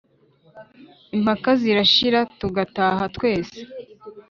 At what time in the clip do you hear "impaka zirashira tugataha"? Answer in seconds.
1.15-3.03